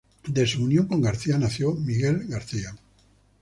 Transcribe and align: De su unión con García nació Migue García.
De 0.27 0.47
su 0.47 0.63
unión 0.63 0.87
con 0.87 0.99
García 0.99 1.37
nació 1.37 1.75
Migue 1.75 2.25
García. 2.25 2.73